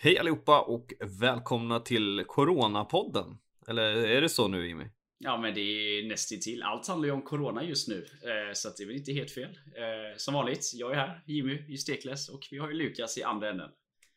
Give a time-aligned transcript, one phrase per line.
[0.00, 3.38] Hej allihopa och välkomna till Coronapodden.
[3.68, 4.84] Eller är det så nu Jimmy?
[5.18, 6.62] Ja men det är nästintill.
[6.62, 7.96] Allt handlar ju om Corona just nu.
[7.96, 9.50] Eh, så det är väl inte helt fel.
[9.50, 13.22] Eh, som vanligt, jag är här, Jimmy i Stekles och vi har ju Lukas i
[13.22, 13.70] andra änden.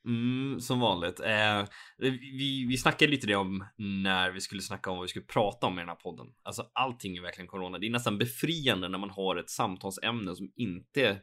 [0.05, 1.19] Mm, som vanligt.
[1.19, 1.65] Eh,
[1.97, 5.67] vi, vi snackade lite det om när vi skulle snacka om vad vi skulle prata
[5.67, 6.27] om i den här podden.
[6.43, 7.77] Alltså allting är verkligen corona.
[7.77, 11.21] Det är nästan befriande när man har ett samtalsämne som inte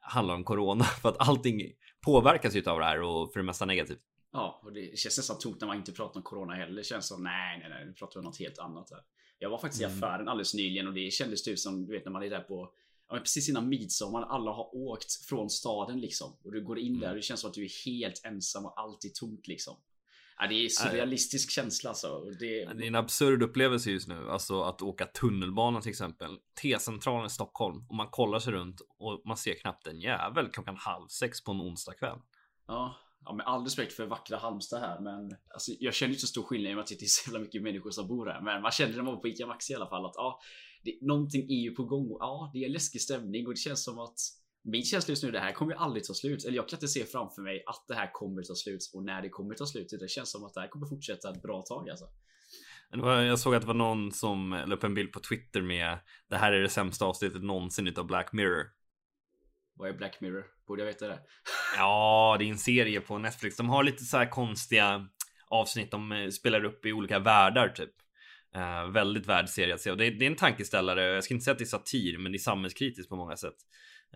[0.00, 1.62] handlar om corona för att allting
[2.00, 4.00] påverkas ju av det här och för det mesta negativt.
[4.32, 6.76] Ja, och det känns nästan tomt när man inte pratar om corona heller.
[6.76, 9.00] Det känns som nej, nej, nej, nu pratar vi om något helt annat här.
[9.38, 9.94] Jag var faktiskt mm.
[9.94, 12.40] i affären alldeles nyligen och det kändes typ som du vet när man är där
[12.40, 12.72] på
[13.08, 14.22] ja, precis innan midsommar.
[14.22, 17.00] Alla har åkt från staden liksom och du går in mm.
[17.00, 19.76] där och det känns som att du är helt ensam och allt är tomt liksom.
[20.40, 22.20] Ja, det är surrealistisk känsla alltså.
[22.40, 22.64] Det...
[22.64, 24.30] det är en absurd upplevelse just nu.
[24.30, 26.38] Alltså att åka tunnelbana till exempel.
[26.62, 30.76] T-centralen i Stockholm och man kollar sig runt och man ser knappt en jävel klockan
[30.76, 32.18] halv sex på en onsdag kväll.
[32.66, 36.26] Ja, ja, med all respekt för vackra Halmstad här, men alltså, jag känner inte så
[36.26, 38.40] stor skillnad i och med att det är så jävla mycket människor som bor här.
[38.40, 40.40] Men man känner när man var på ICA Maxi i alla fall att ja,
[40.84, 42.16] det, någonting är ju på gång.
[42.18, 44.18] Ja, det är läskig stämning och det känns som att
[44.62, 46.44] min känsla just nu, det här kommer ju aldrig ta slut.
[46.44, 49.22] Eller jag kan inte se framför mig att det här kommer ta slut och när
[49.22, 49.88] det kommer ta slut.
[50.00, 52.04] Det känns som att det här kommer fortsätta ett bra tag alltså.
[52.92, 56.36] Jag såg att det var någon som la upp en bild på Twitter med Det
[56.36, 58.66] här är det sämsta avsnittet någonsin utav Black Mirror.
[59.74, 60.44] Vad är Black Mirror?
[60.66, 61.18] Borde jag veta det?
[61.76, 63.56] ja, det är en serie på Netflix.
[63.56, 65.08] De har lite så här konstiga
[65.48, 65.90] avsnitt.
[65.90, 67.90] De eh, spelar upp i olika världar typ.
[68.56, 71.02] Uh, väldigt värd serie att se och det, det, är en tankeställare.
[71.02, 73.56] Jag ska inte säga att det är satir, men det är samhällskritiskt på många sätt.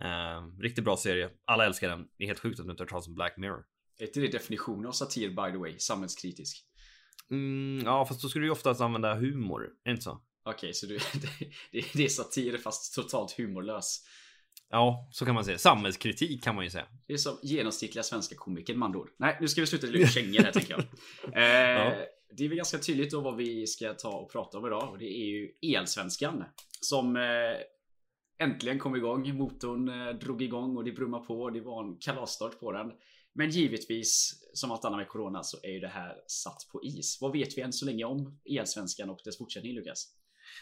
[0.01, 1.29] Uh, riktigt bra serie.
[1.45, 2.07] Alla älskar den.
[2.17, 3.65] Det är helt sjukt att du inte har hört om Black Mirror.
[3.99, 5.79] Är inte det definitionen av satir by the way?
[5.79, 6.65] Samhällskritisk?
[7.31, 9.63] Mm, ja, fast då skulle du ju oftast använda humor.
[9.63, 10.11] Är det inte så?
[10.11, 10.97] Okej, okay, så du,
[11.71, 14.01] det, det, är satir fast totalt humorlös.
[14.69, 15.57] Ja, så kan man säga.
[15.57, 16.87] Samhällskritik kan man ju säga.
[17.07, 19.09] Det är som genomsnittliga svenska komiker med andra ord.
[19.19, 20.83] Nej, nu ska vi sluta lite kängor här tänker jag.
[21.33, 22.05] Eh, ja.
[22.37, 24.89] Det är väl ganska tydligt då vad vi ska ta och prata om idag.
[24.91, 26.43] Och det är ju Elsvenskan.
[26.81, 27.21] Som eh,
[28.39, 29.37] äntligen kom igång.
[29.37, 31.49] Motorn eh, drog igång och det brummar på.
[31.49, 32.91] Det var en kalasstart på den.
[33.33, 37.17] Men givetvis, som allt annat med Corona, så är ju det här satt på is.
[37.21, 40.07] Vad vet vi än så länge om Elsvenskan och dess fortsättning, Lukas?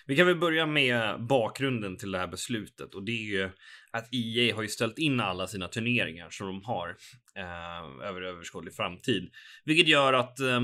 [0.05, 3.49] Vi kan väl börja med bakgrunden till det här beslutet och det är ju
[3.91, 6.89] att EA har ju ställt in alla sina turneringar som de har
[7.35, 9.31] eh, över överskådlig framtid,
[9.65, 10.59] vilket gör att eh,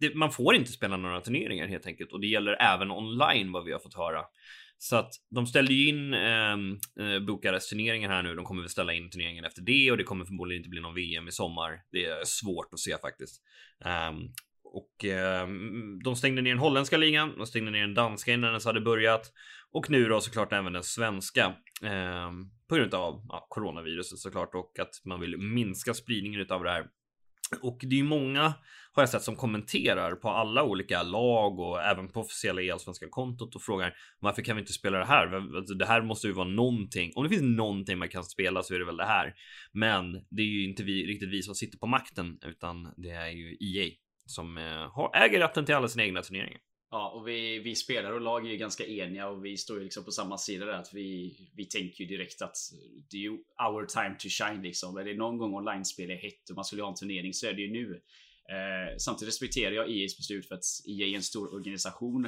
[0.00, 3.64] det, man får inte spela några turneringar helt enkelt och det gäller även online vad
[3.64, 4.24] vi har fått höra.
[4.82, 8.34] Så att de ställde ju in ehm, eh, Bukares turneringen här nu.
[8.34, 10.94] De kommer väl ställa in turneringen efter det och det kommer förmodligen inte bli någon
[10.94, 11.80] VM i sommar.
[11.92, 13.42] Det är svårt att se faktiskt.
[13.84, 14.32] Um,
[14.64, 15.48] och eh,
[16.04, 19.32] de stängde ner den holländska ligan, de stängde ner den danska innan den hade börjat
[19.72, 21.44] och nu då såklart även den svenska
[21.82, 22.30] eh,
[22.68, 26.86] på grund av ja, coronaviruset såklart och att man vill minska spridningen av det här.
[27.62, 28.54] Och det är ju många
[28.92, 33.54] har jag sett som kommenterar på alla olika lag och även på officiella elsvenska kontot
[33.54, 35.56] och frågar varför kan vi inte spela det här?
[35.56, 37.12] Alltså, det här måste ju vara någonting.
[37.14, 39.34] Om det finns någonting man kan spela så är det väl det här.
[39.72, 43.28] Men det är ju inte vi riktigt vi som sitter på makten utan det är
[43.28, 43.90] ju EA
[44.26, 46.60] som eh, äger rätten till alla sina egna turneringar.
[46.92, 49.84] Ja, och vi, vi spelare och lag är ju ganska eniga och vi står ju
[49.84, 52.56] liksom på samma sida där att vi, vi tänker ju direkt att
[53.10, 53.30] det är ju
[53.68, 54.96] our time to shine liksom.
[54.96, 57.52] Är det någon gång online-spel är hett och man skulle ha en turnering så är
[57.52, 58.02] det ju nu.
[58.48, 62.24] Eh, samtidigt respekterar jag EA's beslut för att EA är en stor organisation.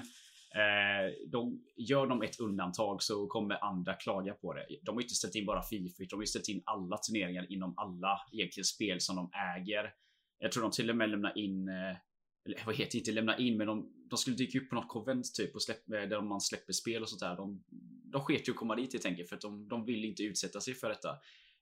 [0.55, 4.67] Eh, de, gör de ett undantag så kommer andra klaga på det.
[4.83, 7.75] De har inte ställt in bara Fifa, de har ju ställt in alla turneringar inom
[7.77, 9.95] alla egentligen spel som de äger.
[10.39, 11.97] Jag tror de till och med lämnar in eh,
[12.45, 14.89] eller vad heter det, inte lämna in men de, de skulle dyka upp på något
[14.89, 17.37] konvent typ och släpp, eh, där man släpper spel och sånt där.
[17.37, 17.65] De,
[18.05, 20.61] de sket ju att komma dit helt enkelt för att de, de vill inte utsätta
[20.61, 21.09] sig för detta.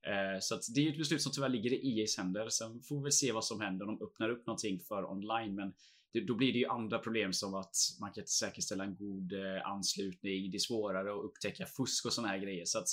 [0.06, 2.48] Eh, så att det är ett beslut som tyvärr ligger i EAs händer.
[2.48, 5.54] Sen får vi väl se vad som händer om de öppnar upp någonting för online.
[5.54, 5.72] Men
[6.12, 9.32] det, då blir det ju andra problem som att man kan inte säkerställa en god
[9.32, 10.50] eh, anslutning.
[10.50, 12.64] Det är svårare att upptäcka fusk och såna här grejer.
[12.64, 12.88] Så att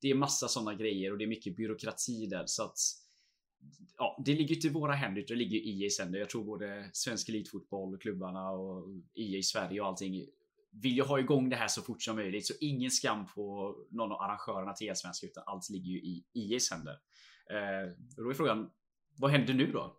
[0.00, 2.44] det är massa sådana grejer och det är mycket byråkrati där.
[2.46, 2.78] Så att
[3.98, 6.18] ja, det ligger inte i våra händer utan det ligger i EA's händer.
[6.18, 10.26] Jag tror både svensk elitfotboll, klubbarna och EA i Sverige och allting
[10.82, 12.46] vill ju ha igång det här så fort som möjligt.
[12.46, 16.72] Så ingen skam på någon av arrangörerna till Elsvenska utan allt ligger ju i EA's
[16.74, 16.96] händer.
[17.50, 18.70] Eh, då är frågan,
[19.16, 19.96] vad händer nu då?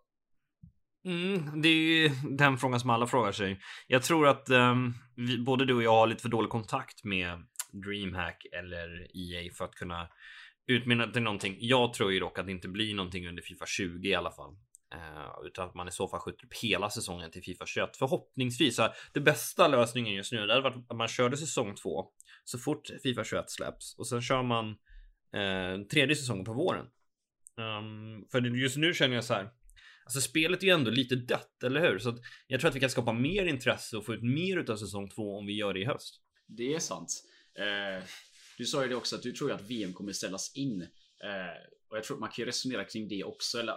[1.06, 3.60] Mm, det är ju den frågan som alla frågar sig.
[3.88, 7.44] Jag tror att um, vi, både du och jag har lite för dålig kontakt med
[7.72, 10.08] DreamHack eller EA för att kunna
[10.70, 11.58] utmynna till någonting.
[11.60, 14.52] Jag tror ju dock att det inte blir någonting under Fifa 20 i alla fall.
[14.96, 17.98] Uh, utan att man i så fall skjuter upp hela säsongen till Fifa 21.
[17.98, 18.76] Förhoppningsvis.
[18.76, 22.06] Så det bästa lösningen just nu hade varit att man körde säsong 2
[22.44, 26.86] så fort Fifa 21 släpps och sen kör man uh, tredje säsongen på våren.
[27.58, 29.50] Um, för just nu känner jag så här
[30.06, 32.00] Alltså spelet är ju ändå lite dött, eller hur?
[32.00, 34.76] Så att jag tror att vi kan skapa mer intresse och få ut mer av
[34.76, 36.22] säsong 2 om vi gör det i höst.
[36.48, 37.24] Det är sant.
[37.60, 38.04] Uh
[38.60, 40.82] du sa ju det också att du tror att VM kommer ställas in.
[40.82, 40.88] Eh,
[41.90, 43.60] och jag tror att man kan ju resonera kring det också.
[43.60, 43.74] Eller,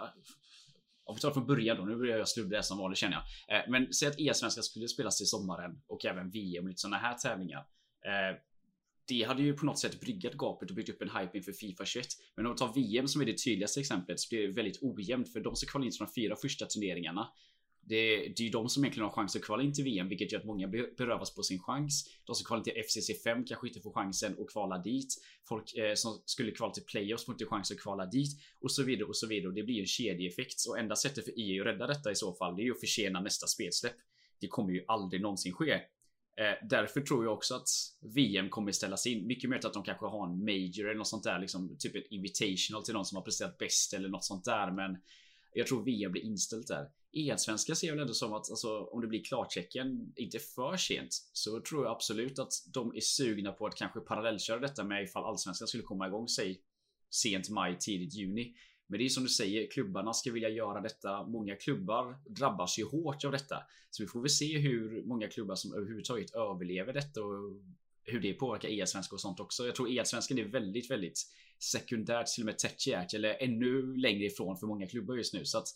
[1.03, 3.57] om vi tar från början då, nu börjar jag sluddra som vanligt känner jag.
[3.57, 6.97] Eh, men säg att E-svenska skulle spelas till sommaren och även VM och lite sådana
[6.97, 7.59] här tävlingar.
[8.05, 8.37] Eh,
[9.07, 11.85] det hade ju på något sätt bryggat gapet och byggt upp en hype inför Fifa
[11.85, 12.07] 21.
[12.35, 15.33] Men om vi tar VM som är det tydligaste exemplet så blir det väldigt ojämnt
[15.33, 17.29] för de som kvalar in till de fyra första turneringarna.
[17.85, 20.31] Det, det är ju de som egentligen har chans att kvala in till VM, vilket
[20.31, 22.09] gör att många berövas på sin chans.
[22.25, 25.13] De som kvalar till FCC 5 kanske inte får chansen att kvala dit.
[25.47, 28.31] Folk eh, som skulle kvala till playoffs får inte chans att kvala dit
[28.61, 29.47] och så vidare och så vidare.
[29.47, 32.33] Och det blir en kedjeeffekt och enda sättet för EU att rädda detta i så
[32.33, 33.97] fall, det är ju att försena nästa spelsläpp.
[34.41, 35.71] Det kommer ju aldrig någonsin ske.
[36.35, 37.69] Eh, därför tror jag också att
[38.15, 39.27] VM kommer ställas in.
[39.27, 42.07] Mycket mer att de kanske har en major eller något sånt där, liksom typ ett
[42.09, 44.71] invitational till någon som har presterat bäst eller något sånt där.
[44.71, 44.97] Men
[45.53, 46.87] jag tror VM blir inställt där.
[47.13, 51.09] Elsvenska ser jag väl ändå som att alltså, om det blir klartecken, inte för sent,
[51.33, 55.23] så tror jag absolut att de är sugna på att kanske parallellköra detta med ifall
[55.23, 56.61] allsvenskan skulle komma igång, säg
[57.09, 58.55] sent maj, tidigt juni.
[58.87, 61.23] Men det är som du säger, klubbarna ska vilja göra detta.
[61.23, 63.57] Många klubbar drabbas ju hårt av detta.
[63.89, 67.61] Så vi får väl se hur många klubbar som överhuvudtaget överlever detta och
[68.03, 69.65] hur det påverkar e-svenska och sånt också.
[69.65, 71.19] Jag tror e-svenskan är väldigt, väldigt
[71.59, 75.45] sekundärt, till och med tertiärt eller ännu längre ifrån för många klubbar just nu.
[75.45, 75.67] Så att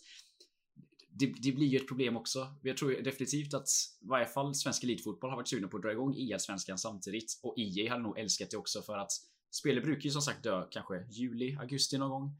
[1.18, 2.54] det, det, blir ju ett problem också.
[2.62, 3.68] Jag tror definitivt att
[4.02, 7.54] i varje fall svensk elitfotboll har varit sugna på att dra igång EL-svenskan samtidigt och
[7.58, 9.10] EA hade nog älskat det också för att
[9.50, 12.36] spelet brukar ju som sagt dö kanske juli, augusti någon gång.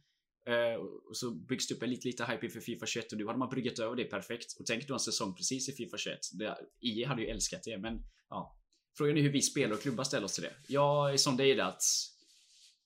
[0.49, 3.27] Uh, och så byggs det upp en lite, lite hype inför Fifa 21 och nu
[3.27, 4.57] hade man bryggat över det perfekt.
[4.61, 6.19] Och tänk då en säsong precis i Fifa 21.
[6.33, 8.55] Det, EA hade ju älskat det, men ja.
[8.97, 10.55] Frågan är hur vi spelare och klubbar ställer oss till det.
[10.69, 11.83] Jag är som dig där att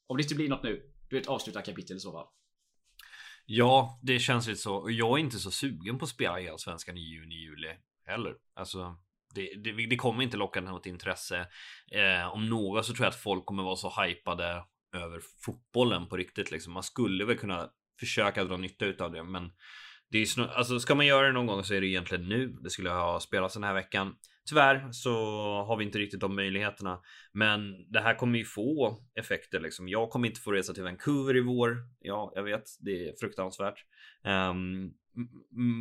[0.07, 2.27] om det inte blir något nu, då är det ett avslutat kapitel i så fall.
[3.45, 4.75] Ja, det känns lite så.
[4.75, 7.69] Och jag är inte så sugen på att spela i Allsvenskan i juni, juli
[8.07, 8.35] heller.
[8.55, 8.97] Alltså,
[9.35, 11.47] det, det, det kommer inte locka något intresse.
[11.93, 14.65] Eh, om några så tror jag att folk kommer vara så hypade
[14.97, 16.51] över fotbollen på riktigt.
[16.51, 16.73] Liksom.
[16.73, 19.53] Man skulle väl kunna försöka dra nytta av det, men
[20.11, 22.57] det är snö, alltså ska man göra det någon gång så är det egentligen nu.
[22.63, 24.17] Det skulle ha spelats den här veckan.
[24.49, 25.13] Tyvärr så
[25.63, 27.01] har vi inte riktigt de möjligheterna,
[27.33, 29.61] men det här kommer ju få effekter.
[29.61, 29.89] Liksom.
[29.89, 31.77] Jag kommer inte få resa till Vancouver i vår.
[32.01, 33.85] Ja, jag vet, det är fruktansvärt.
[34.25, 34.95] Um,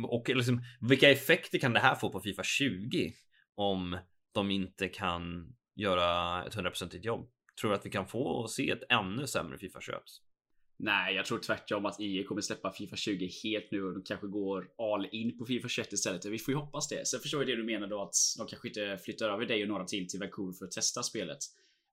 [0.04, 3.12] och liksom, vilka effekter kan det här få på Fifa 20
[3.54, 3.98] om
[4.32, 7.30] de inte kan göra ett hundraprocentigt jobb?
[7.60, 10.02] Tror du att vi kan få se ett ännu sämre Fifa 21?
[10.76, 14.26] Nej, jag tror tvärtom att EA kommer släppa Fifa 20 helt nu och de kanske
[14.26, 16.24] går all in på Fifa 21 istället.
[16.24, 17.08] Vi får ju hoppas det.
[17.08, 19.68] Sen förstår jag det du menar då att de kanske inte flyttar över dig och
[19.68, 21.38] några till till Vancouver för att testa spelet.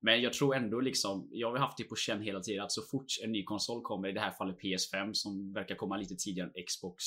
[0.02, 2.82] Men jag tror ändå liksom, jag har haft det på känn hela tiden att så
[2.82, 6.52] fort en ny konsol kommer, i det här fallet PS5 som verkar komma lite tidigare
[6.56, 7.06] än Xbox.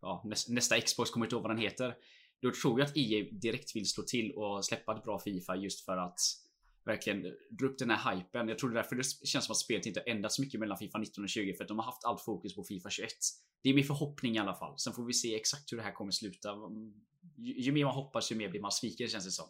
[0.00, 1.94] Ja, nästa Xbox kommer inte ihåg vad den heter.
[2.40, 5.84] Då tror jag att EA direkt vill slå till och släppa ett bra Fifa just
[5.84, 6.20] för att
[6.88, 8.48] verkligen dra upp den här hypen.
[8.48, 10.78] Jag tror det är därför det känns som att spelet inte har ändrats mycket mellan
[10.78, 13.10] Fifa 19 och 20 för att de har haft allt fokus på Fifa 21.
[13.62, 14.78] Det är min förhoppning i alla fall.
[14.78, 16.50] Sen får vi se exakt hur det här kommer sluta.
[16.50, 16.92] Mm,
[17.36, 19.46] ju, ju mer man hoppas, ju mer blir man sviken känns det som.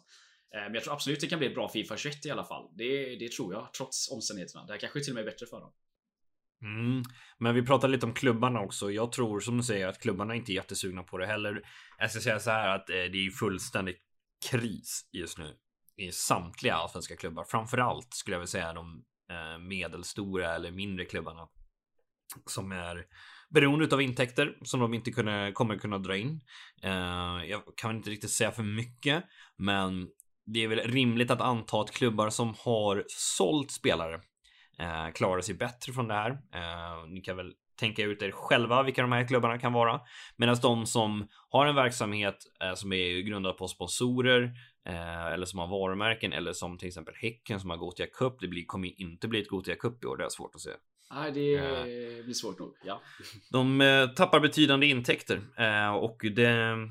[0.55, 2.69] Eh, men jag tror absolut det kan bli ett bra Fifa 21 i alla fall.
[2.77, 4.65] Det, det tror jag, trots omständigheterna.
[4.65, 5.71] Det här kanske till och med är bättre för dem.
[6.61, 7.03] Mm,
[7.37, 8.91] men vi pratar lite om klubbarna också.
[8.91, 11.61] Jag tror som du säger att klubbarna inte är jättesugna på det heller.
[11.97, 14.01] Jag ska säga så här att eh, det är fullständigt
[14.51, 15.57] kris just nu
[15.99, 17.43] i samtliga allsvenska klubbar.
[17.43, 21.47] Framförallt skulle jag vilja säga de eh, medelstora eller mindre klubbarna
[22.45, 23.05] som är
[23.49, 26.41] beroende av intäkter som de inte kunna, kommer kunna dra in.
[26.83, 29.23] Eh, jag kan inte riktigt säga för mycket,
[29.57, 30.07] men
[30.45, 34.13] det är väl rimligt att anta att klubbar som har sålt spelare
[34.79, 36.37] eh, klarar sig bättre från det här.
[37.07, 40.01] ni kan väl tänka ut er själva vilka de här klubbarna kan vara.
[40.37, 42.37] Medan de som har en verksamhet
[42.75, 44.53] som är grundad på sponsorer
[44.85, 48.39] Eh, eller som har varumärken eller som till exempel Häcken som har Gothia Cup.
[48.39, 50.71] Det blir, kommer inte bli ett Gothia Cup i år, det är svårt att se.
[51.13, 52.73] Nej, det eh, blir svårt nog.
[52.83, 53.01] Ja.
[53.51, 56.49] De eh, tappar betydande intäkter eh, och det,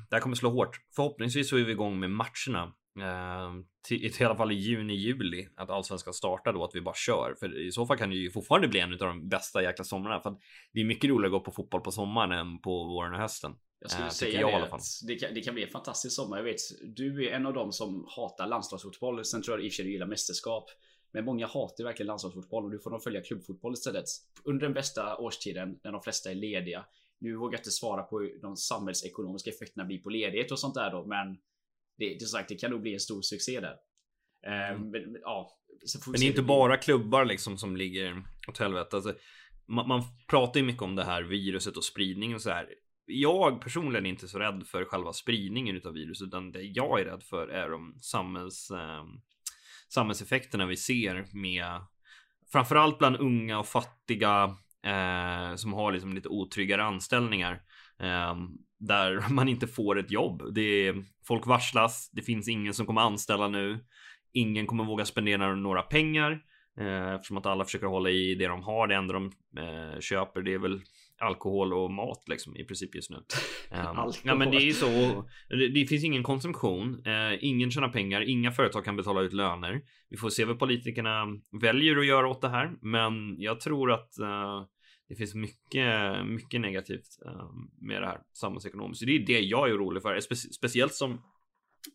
[0.09, 0.81] det här kommer slå hårt.
[0.95, 2.73] Förhoppningsvis så är vi igång med matcherna.
[2.99, 3.51] Eh,
[3.87, 5.47] till, I alla fall i juni, juli.
[5.55, 7.35] Att allsvenskan startar då, att vi bara kör.
[7.39, 10.21] För i så fall kan det ju fortfarande bli en av de bästa jäkla somrarna.
[10.21, 10.35] För
[10.73, 13.55] det är mycket roligare att gå på fotboll på sommaren än på våren och hösten.
[13.79, 16.37] Jag skulle äh, säga jag, det, det kan, det kan bli en fantastisk sommar.
[16.37, 16.59] Jag vet,
[16.95, 19.25] du är en av dem som hatar landslagsfotboll.
[19.25, 20.69] Sen tror jag i och för sig du gillar mästerskap.
[21.11, 24.05] Men många hatar verkligen landslagsfotboll och du får nog följa klubbfotboll istället.
[24.43, 26.85] Under den bästa årstiden när de flesta är lediga.
[27.19, 30.75] Nu vågar jag inte svara på hur de samhällsekonomiska effekterna blir på ledighet och sånt
[30.75, 31.37] där då, men
[31.99, 33.75] det, det, sagt, det kan nog bli en stor succé där.
[34.47, 34.91] Ehm, mm.
[34.91, 35.59] Men, ja,
[36.05, 38.95] men det är inte bara klubbar liksom som ligger åt helvete.
[38.95, 39.13] Alltså,
[39.67, 42.67] man, man pratar ju mycket om det här viruset och spridningen och så här
[43.11, 47.05] jag personligen är inte så rädd för själva spridningen utav virus, utan det jag är
[47.05, 49.03] rädd för är de samhälls, eh,
[49.89, 51.81] samhällseffekterna vi ser med
[52.51, 57.61] framförallt bland unga och fattiga eh, som har liksom lite otryggare anställningar.
[57.99, 58.35] Eh,
[58.79, 60.53] där man inte får ett jobb.
[60.53, 63.79] Det är, folk varslas, det finns ingen som kommer anställa nu.
[64.33, 66.41] Ingen kommer våga spendera några pengar.
[66.79, 68.87] Eh, eftersom att alla försöker hålla i det de har.
[68.87, 70.81] Det enda de eh, köper det är väl
[71.21, 73.17] alkohol och mat liksom i princip just nu.
[73.17, 73.23] Um,
[74.23, 75.25] ja, men det är så.
[75.49, 77.07] Det, det finns ingen konsumtion.
[77.07, 78.29] Uh, ingen tjänar pengar.
[78.29, 79.81] Inga företag kan betala ut löner.
[80.09, 81.25] Vi får se vad politikerna
[81.61, 84.63] väljer att göra åt det här, men jag tror att uh,
[85.09, 88.99] det finns mycket, mycket negativt ehm, med det här samhällsekonomiskt.
[88.99, 91.21] Så det är det jag är orolig för, Spe speciellt som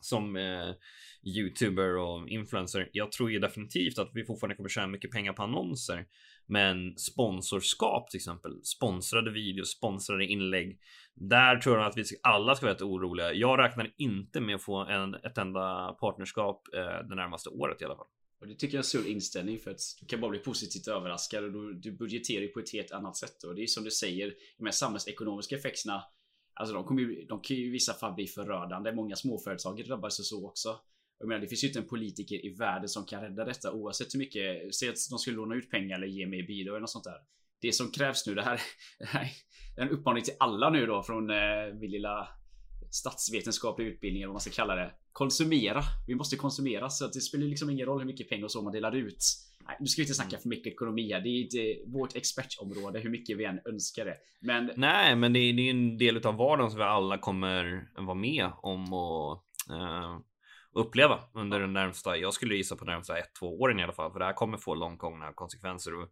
[0.00, 0.74] som eh,
[1.22, 2.88] youtuber och influencer.
[2.92, 6.06] Jag tror ju definitivt att vi fortfarande kommer tjäna mycket pengar på annonser.
[6.46, 10.78] Men sponsorskap till exempel, sponsrade videos, sponsrade inlägg.
[11.14, 13.32] Där tror jag att vi alla ska vara rätt oroliga.
[13.32, 17.84] Jag räknar inte med att få en, ett enda partnerskap eh, det närmaste året i
[17.84, 18.06] alla fall.
[18.44, 20.88] Och det tycker jag är en sund inställning för att du kan bara bli positivt
[20.88, 23.44] överraskad och du, du budgeterar ju på ett helt annat sätt.
[23.44, 26.04] Och det är som du säger, de här samhällsekonomiska effekterna
[26.54, 28.92] Alltså de, kommer ju, de kan ju i vissa fall bli förödande.
[28.92, 30.80] Många småföretag drabbas ju så också.
[31.18, 34.14] Jag menar, det finns ju inte en politiker i världen som kan rädda detta oavsett
[34.14, 34.74] hur mycket.
[34.74, 37.18] Säg att de skulle låna ut pengar eller ge mig bidrag eller något sånt där.
[37.60, 38.60] Det som krävs nu, det här,
[38.98, 39.32] det här
[39.76, 42.28] är en uppmaning till alla nu då från eh, min lilla
[42.94, 44.92] statsvetenskapliga utbildning eller vad man ska kalla det.
[45.12, 45.82] Konsumera.
[46.06, 48.72] Vi måste konsumera så att det spelar liksom ingen roll hur mycket pengar så man
[48.72, 49.24] delar ut.
[49.66, 51.20] Nej, nu ska vi inte snacka för mycket ekonomi här.
[51.20, 54.16] Det är inte vårt expertområde hur mycket vi än önskar det.
[54.40, 54.70] Men...
[54.76, 58.14] Nej, men det är, det är en del av vardagen som vi alla kommer vara
[58.14, 60.18] med om och uh,
[60.72, 62.16] uppleva under den närmsta.
[62.16, 64.58] Jag skulle gissa på närmsta ett, två åren i alla fall, för det här kommer
[64.58, 65.94] få långt gångna konsekvenser.
[65.94, 66.08] Och,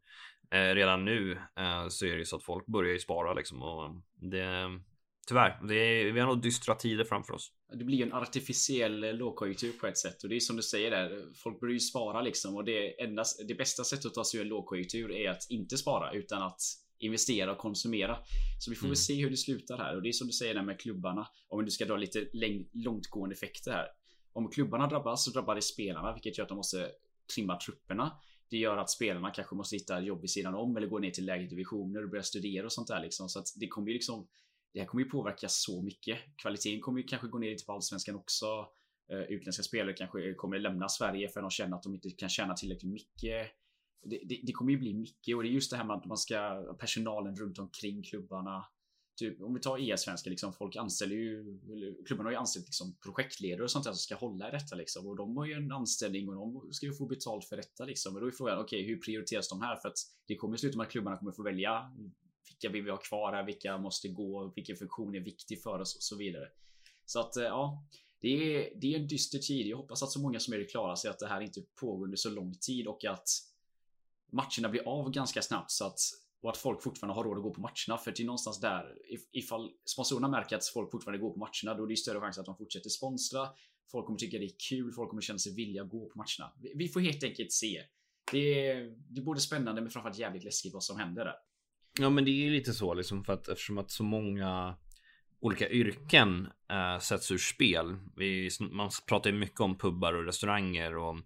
[0.54, 3.62] uh, redan nu uh, så är det ju så att folk börjar ju spara liksom
[3.62, 4.80] och det
[5.26, 7.52] Tyvärr, det är, vi har nog dystra tider framför oss.
[7.72, 10.90] Det blir ju en artificiell lågkonjunktur på ett sätt och det är som du säger
[10.90, 11.24] där.
[11.34, 14.42] Folk börjar ju spara liksom och det endast det bästa sättet att ta sig ur
[14.42, 16.60] en lågkonjunktur är att inte spara utan att
[16.98, 18.18] investera och konsumera.
[18.58, 18.90] Så vi får mm.
[18.90, 21.28] väl se hur det slutar här och det är som du säger där med klubbarna.
[21.48, 22.26] Om du ska dra lite
[22.72, 23.86] långtgående effekter här.
[24.32, 26.90] Om klubbarna drabbas så drabbar det spelarna, vilket gör att de måste
[27.34, 28.12] trimma trupperna.
[28.50, 31.26] Det gör att spelarna kanske måste hitta jobb i sidan om eller gå ner till
[31.26, 33.28] lägre divisioner och börja studera och sånt där liksom.
[33.28, 34.28] Så att det kommer ju liksom
[34.72, 36.18] det här kommer ju påverka så mycket.
[36.36, 38.68] Kvaliteten kommer ju kanske gå ner lite på allsvenskan också.
[39.12, 42.28] Uh, utländska spelare kanske kommer lämna Sverige för att de känner att de inte kan
[42.28, 43.50] tjäna tillräckligt mycket.
[44.04, 46.04] Det, det, det, kommer ju bli mycket och det är just det här med att
[46.04, 48.66] man ska personalen runt omkring klubbarna.
[49.18, 51.58] Typ om vi tar e-svenska liksom folk anställer ju
[52.06, 55.06] klubbarna har ju anställt liksom projektledare och sånt där som ska hålla i detta liksom
[55.06, 58.14] och de har ju en anställning och de ska ju få betalt för detta liksom.
[58.14, 59.76] Och då är frågan okej, okay, hur prioriteras de här?
[59.76, 61.92] För att det kommer sluta med att klubbarna kommer få välja
[62.48, 63.44] vilka vill vi ha kvar här?
[63.44, 64.52] Vilka måste gå?
[64.56, 66.48] Vilken funktion är viktig för oss och så vidare.
[67.06, 67.86] Så att eh, ja,
[68.20, 69.66] det är, det är en dyster tid.
[69.66, 72.16] Jag hoppas att så många som möjligt klarar sig att det här inte pågår under
[72.16, 73.28] så lång tid och att
[74.32, 75.98] matcherna blir av ganska snabbt så att
[76.42, 77.98] och att folk fortfarande har råd att gå på matcherna.
[77.98, 78.98] För det är någonstans där,
[79.32, 82.46] ifall sponsorerna märker att folk fortfarande går på matcherna, då är det större chans att
[82.46, 83.48] de fortsätter sponsra.
[83.90, 86.52] Folk kommer tycka det är kul, folk kommer känna sig villiga att gå på matcherna.
[86.74, 87.82] Vi får helt enkelt se.
[88.32, 91.34] Det är, det är både spännande men framförallt jävligt läskigt vad som händer där.
[92.00, 94.76] Ja, men det är ju lite så liksom för att eftersom att så många
[95.40, 97.96] olika yrken äh, sätts ur spel.
[98.16, 101.18] Vi, man pratar ju mycket om pubbar och restauranger och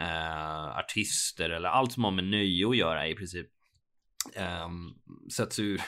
[0.00, 3.46] äh, artister eller allt som har med nöje att göra i princip.
[4.34, 4.68] Äh,
[5.36, 5.80] sätts, ur,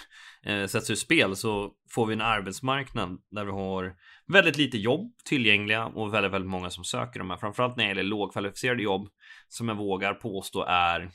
[0.43, 5.13] äh, sätts ur spel så får vi en arbetsmarknad där vi har väldigt lite jobb
[5.25, 7.37] tillgängliga och väldigt, väldigt många som söker de här.
[7.37, 9.09] Framförallt när det gäller lågkvalificerade jobb
[9.49, 11.11] som jag vågar påstå är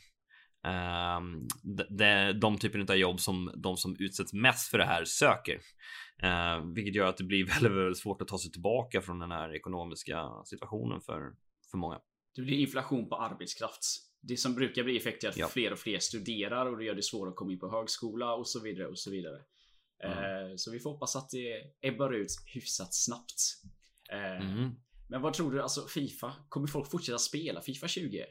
[1.90, 5.60] de, de typen av jobb som de som utsätts mest för det här söker.
[6.24, 9.32] Uh, vilket gör att det blir väldigt, väldigt svårt att ta sig tillbaka från den
[9.32, 11.32] här ekonomiska situationen för,
[11.72, 12.00] för många.
[12.36, 13.84] Det blir inflation på arbetskraft.
[14.22, 15.48] Det som brukar bli effekt är att ja.
[15.48, 18.48] fler och fler studerar och det gör det svårare att komma in på högskola och
[18.48, 19.42] så vidare och så vidare.
[20.04, 20.58] Mm.
[20.58, 23.42] Så vi får hoppas att det ebbar ut hyfsat snabbt.
[24.12, 24.72] Mm.
[25.10, 26.34] Men vad tror du, alltså Fifa?
[26.50, 28.26] Kommer folk fortsätta spela Fifa 20?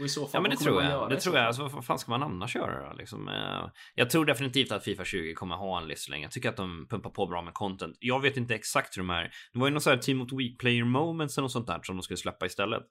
[0.00, 1.10] Och i så fall, ja men det tror jag.
[1.10, 1.46] Det tror jag.
[1.46, 2.96] Alltså, vad fan ska man annars göra då?
[2.96, 6.24] Liksom, eh, jag tror definitivt att Fifa 20 kommer ha en livslängd.
[6.24, 7.96] Jag tycker att de pumpar på bra med content.
[8.00, 9.22] Jag vet inte exakt hur de är.
[9.52, 11.66] Det var ju någon sån här Team of the Week player moments eller något sånt
[11.66, 12.82] där som de skulle släppa istället.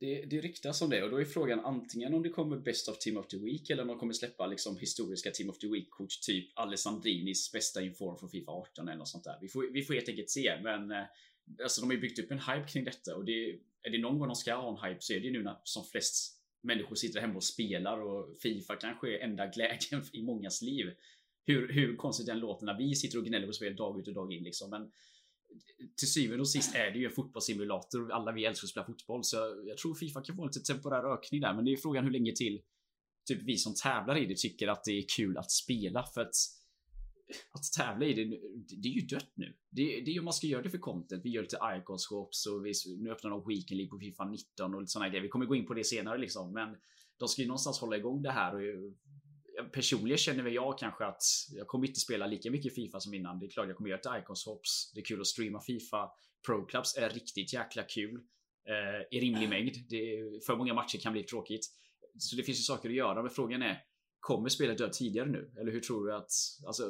[0.00, 2.98] Det, det ryktas om det och då är frågan antingen om det kommer Best of
[2.98, 6.20] Team of the Week eller om de kommer släppa liksom historiska Team of the Week-kort
[6.26, 9.38] typ Alessandrinis bästa inform från Fifa 18 eller något sånt där.
[9.40, 11.04] Vi får, vi får helt enkelt se, men eh,
[11.62, 13.50] alltså de har ju byggt upp en hype kring detta och det
[13.82, 15.56] är det någon gång de ska ha en hype så är det ju nu när
[15.64, 16.33] som flest
[16.64, 20.94] människor sitter hemma och spelar och Fifa kanske är enda glädjen i mångas liv.
[21.46, 24.14] Hur, hur konstigt den låter när vi sitter och gnäller på spel dag ut och
[24.14, 24.70] dag in liksom.
[24.70, 24.90] Men
[25.96, 28.02] till syvende och sist är det ju en fotbollssimulator.
[28.02, 30.72] och Alla vi älskar att spela fotboll, så jag tror Fifa kan få en lite
[30.72, 31.54] temporär ökning där.
[31.54, 32.62] Men det är frågan hur länge till
[33.28, 36.34] typ vi som tävlar i det tycker att det är kul att spela för att
[37.52, 38.24] att tävla i det,
[38.82, 39.56] det är ju dött nu.
[39.70, 41.24] Det, det är ju om man ska göra det för content.
[41.24, 44.74] Vi gör lite icon swaps och vi, nu öppnar de Weekend League på Fifa 19
[44.74, 45.22] och lite sådana grejer.
[45.22, 46.76] Vi kommer gå in på det senare liksom, men
[47.18, 48.92] de ska ju någonstans hålla igång det här och
[49.72, 53.38] personligen känner väl jag kanske att jag kommer inte spela lika mycket Fifa som innan.
[53.38, 54.92] Det är klart jag kommer göra ett icon swaps.
[54.94, 56.10] Det är kul att streama Fifa.
[56.46, 58.14] Pro Clubs är riktigt jäkla kul
[58.68, 59.74] eh, i rimlig mängd.
[59.88, 60.00] Det,
[60.46, 61.66] för många matcher kan bli tråkigt.
[62.18, 63.82] Så det finns ju saker att göra, men frågan är
[64.24, 65.50] Kommer spelet dö tidigare nu?
[65.60, 66.30] Eller hur tror du att...
[66.66, 66.82] Alltså,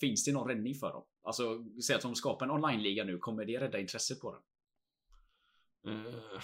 [0.00, 1.04] finns det någon räddning för dem?
[1.22, 3.18] Alltså, säg att de skapar en online-liga nu.
[3.18, 4.42] Kommer det rädda intresset på den?
[5.94, 6.40] Uh,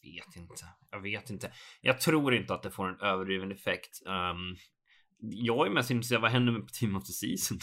[0.00, 0.64] jag vet inte.
[0.90, 1.52] Jag vet inte.
[1.80, 4.02] Jag tror inte att det får en överdriven effekt.
[4.06, 4.56] Um,
[5.18, 7.58] jag är mest intresserad vad händer med Team of the Season?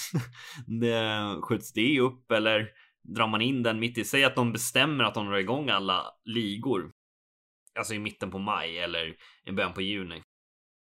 [0.79, 2.69] det, skjuts det upp eller
[3.01, 4.03] drar man in den mitt i?
[4.03, 6.91] Säg att de bestämmer att de drar igång alla ligor.
[7.77, 10.23] Alltså i mitten på maj eller i början på juni.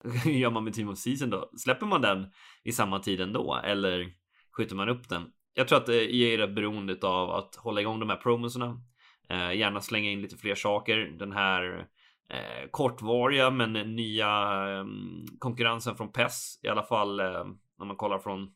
[0.04, 1.50] Hur gör man med Team of Season då?
[1.58, 2.32] Släpper man den
[2.64, 4.14] i samma tid ändå eller
[4.58, 5.32] skjuter man upp den?
[5.54, 8.82] Jag tror att eh, det är rätt beroende av att hålla igång de här promoserna.
[9.30, 10.98] Eh, gärna slänga in lite fler saker.
[10.98, 11.88] Den här
[12.30, 14.28] eh, kortvariga men nya
[14.70, 14.86] eh,
[15.40, 17.46] konkurrensen från PES i alla fall eh,
[17.80, 18.54] när man kollar från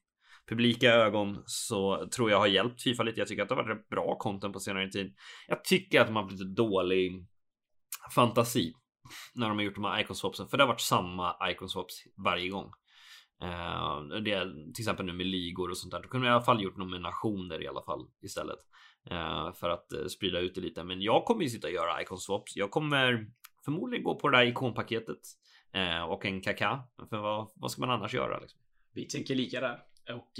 [0.49, 3.19] publika ögon så tror jag har hjälpt Fifa lite.
[3.21, 5.15] Jag tycker att det har varit bra content på senare tid.
[5.47, 7.25] Jag tycker att man har haft lite dålig
[8.15, 8.73] fantasi
[9.33, 12.03] när de har gjort de här icon swapsen, för det har varit samma icon swaps
[12.15, 12.71] varje gång.
[13.43, 16.01] Uh, det till exempel nu med ligor och sånt där.
[16.01, 18.59] Då kunde vi i alla fall gjort nominationer i alla fall istället
[19.11, 20.83] uh, för att uh, sprida ut det lite.
[20.83, 22.55] Men jag kommer ju sitta och göra icon swaps.
[22.55, 23.27] Jag kommer
[23.65, 25.19] förmodligen gå på det där ikonpaketet
[26.07, 26.83] och en kaka.
[27.09, 28.39] För vad, vad ska man annars göra?
[28.39, 28.59] Liksom?
[28.93, 29.83] Vi tänker lika där.
[30.15, 30.31] Och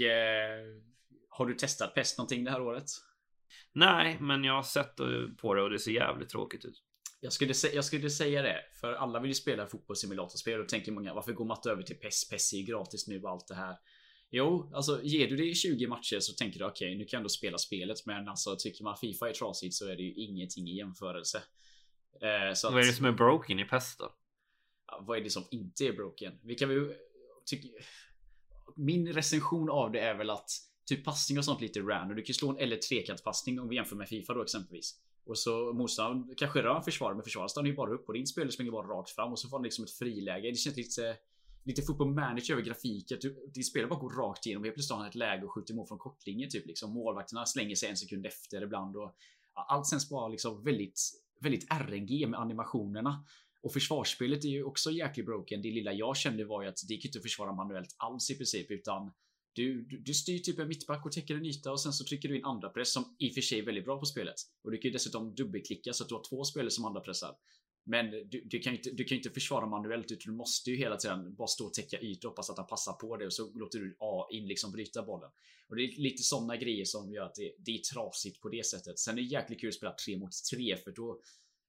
[1.28, 2.84] har du testat pest någonting det här året?
[3.72, 4.96] Nej, men jag har sett
[5.40, 6.82] på det och det ser jävligt tråkigt ut.
[7.20, 11.14] Jag skulle, jag skulle säga det, för alla vill ju spela fotbollssimulatorspel och tänker många
[11.14, 12.28] varför går man inte över till PES?
[12.28, 13.76] PES är ju gratis nu och allt det här.
[14.30, 17.22] Jo, alltså ger du det i 20 matcher så tänker du okej, okay, nu kan
[17.22, 20.68] du spela spelet, men alltså tycker man Fifa är trasigt så är det ju ingenting
[20.68, 21.42] i jämförelse.
[22.22, 24.14] Eh, så vad är det som är broken i PES då?
[25.00, 26.38] Vad är det som inte är broken?
[26.42, 26.94] Vi kan väl.
[28.76, 30.50] Min recension av det är väl att
[30.88, 32.16] typ passning och sånt lite random.
[32.16, 34.94] Du kan slå en eller trekantpassning om vi jämför med Fifa då exempelvis.
[35.28, 38.52] Och så motståndaren kanske rör försvaret, men försvaret stannar ju bara upp och din spelare
[38.52, 40.50] springer bara rakt fram och så får han liksom ett friläge.
[40.50, 41.16] Det känns lite
[41.64, 43.18] Lite football manager över grafiken.
[43.54, 44.64] Din spelare bara går rakt igenom.
[44.64, 46.92] Helt plötsligt har han ett läge och skjuter mål från kortlinjen typ liksom.
[46.92, 49.14] Målvakterna slänger sig en sekund efter ibland och
[49.52, 51.00] allt känns bara liksom väldigt,
[51.40, 53.24] väldigt RNG med animationerna.
[53.62, 55.62] Och försvarsspelet är ju också jäkligt broken.
[55.62, 58.36] Det lilla jag kände var ju att det gick inte att försvara manuellt alls i
[58.36, 59.12] princip utan
[59.58, 62.28] du, du, du styr typ en mittback och täcker en yta och sen så trycker
[62.28, 64.34] du in andra press som i och för sig är väldigt bra på spelet.
[64.62, 67.34] Och du kan ju dessutom dubbelklicka så att du har två spelare som andra pressar.
[67.84, 70.76] Men du, du, kan ju inte, du kan inte försvara manuellt utan du måste ju
[70.76, 73.32] hela tiden bara stå och täcka ytor och hoppas att han passar på det och
[73.32, 75.30] så låter du A in liksom bryta bollen.
[75.68, 78.66] Och det är lite sådana grejer som gör att det, det är trasigt på det
[78.66, 78.98] sättet.
[78.98, 81.20] Sen är det jäkligt kul att spela 3 mot 3 för då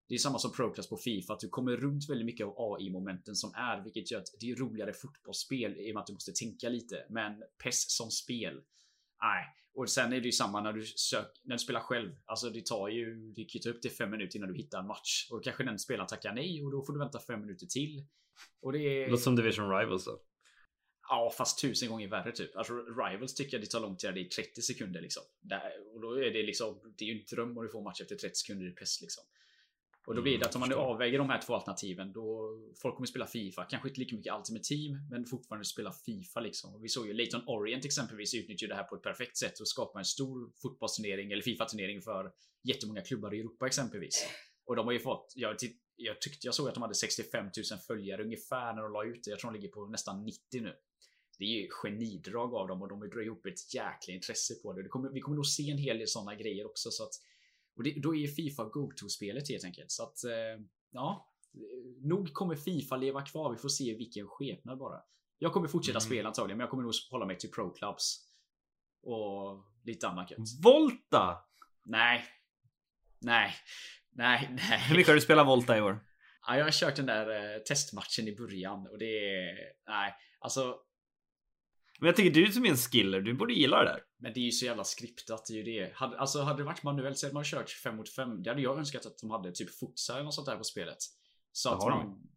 [0.09, 3.35] det är samma som ProClass på Fifa, att du kommer runt väldigt mycket av AI-momenten
[3.35, 6.31] som är, vilket gör att det är roligare fotbollsspel i och med att du måste
[6.31, 7.05] tänka lite.
[7.09, 8.53] Men PES som spel,
[9.21, 9.45] nej.
[9.73, 12.15] Och sen är det ju samma när du, sök, när du spelar själv.
[12.25, 14.87] Alltså det tar ju, det kan ta upp till fem minuter innan du hittar en
[14.87, 15.27] match.
[15.31, 18.05] Och kanske den spelaren tackar nej och då får du vänta fem minuter till.
[18.61, 19.09] Och det är...
[19.09, 20.21] Låter som Division Rivals då.
[21.09, 22.55] Ja, fast tusen gånger värre typ.
[22.55, 24.13] Alltså Rivals tycker jag det tar lång tid.
[24.13, 25.23] Det är 30 sekunder liksom.
[25.41, 28.01] Där, och då är det liksom, det är ju en dröm om du får match
[28.01, 29.23] efter 30 sekunder i PES liksom.
[30.09, 32.95] Och då blir det att om man nu avväger de här två alternativen då folk
[32.95, 36.81] kommer spela Fifa, kanske inte lika mycket Ultimate Team, men fortfarande spela Fifa liksom.
[36.81, 39.99] Vi såg ju Leighton Orient exempelvis utnyttjade det här på ett perfekt sätt och skapa
[39.99, 42.31] en stor fotbollsturnering eller Fifa-turnering för
[42.63, 44.27] jättemånga klubbar i Europa exempelvis.
[44.65, 45.55] Och de har ju fått, jag,
[45.95, 47.51] jag tyckte jag såg att de hade 65 000
[47.87, 49.29] följare ungefär när de la ut det.
[49.29, 50.73] Jag tror de ligger på nästan 90 nu.
[51.39, 54.83] Det är ju genidrag av dem och de dragit ihop ett jäkla intresse på det.
[54.83, 57.13] det kommer, vi kommer nog se en hel del sådana grejer också så att
[57.79, 59.91] och det, då är Fifa Go-To-spelet helt enkelt.
[59.91, 61.25] Så att, eh, ja.
[62.01, 63.51] Nog kommer Fifa leva kvar.
[63.51, 65.01] Vi får se vilken skepnad bara.
[65.37, 66.07] Jag kommer fortsätta mm.
[66.07, 68.25] spela antagligen, men jag kommer nog hålla mig till Pro Clubs.
[69.03, 70.39] Och lite annat gött.
[70.63, 71.37] Volta!
[71.85, 72.25] Nej.
[73.19, 73.53] Nej.
[74.11, 74.79] Nej, nej.
[74.79, 75.99] Hur mycket har du spelat Volta i år?
[76.47, 79.55] Ja, jag har kört den där eh, testmatchen i början och det är...
[79.87, 80.75] Nej, alltså
[81.99, 84.01] men jag tycker du som är en skiller, du borde gilla det där.
[84.21, 85.93] Men det är ju så jävla skriptat, det är ju det.
[85.93, 88.43] Hade, alltså hade det varit manuellt så hade man kört 5 mot 5.
[88.43, 90.97] Det hade jag önskat att de hade typ futsal eller något sånt där på spelet.
[91.51, 92.27] Så att man...